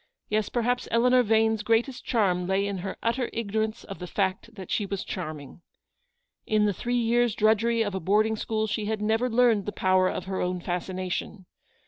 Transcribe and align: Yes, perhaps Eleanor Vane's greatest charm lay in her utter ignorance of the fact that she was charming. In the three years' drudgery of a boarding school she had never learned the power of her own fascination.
Yes, 0.29 0.49
perhaps 0.49 0.87
Eleanor 0.89 1.21
Vane's 1.21 1.61
greatest 1.61 2.03
charm 2.03 2.47
lay 2.47 2.65
in 2.65 2.79
her 2.79 2.97
utter 3.03 3.29
ignorance 3.33 3.83
of 3.83 3.99
the 3.99 4.07
fact 4.07 4.55
that 4.55 4.71
she 4.71 4.83
was 4.87 5.03
charming. 5.03 5.61
In 6.47 6.65
the 6.65 6.73
three 6.73 6.97
years' 6.97 7.35
drudgery 7.35 7.83
of 7.83 7.93
a 7.93 7.99
boarding 7.99 8.35
school 8.35 8.65
she 8.65 8.85
had 8.85 8.99
never 8.99 9.29
learned 9.29 9.67
the 9.67 9.71
power 9.71 10.09
of 10.09 10.25
her 10.25 10.41
own 10.41 10.59
fascination. 10.59 11.45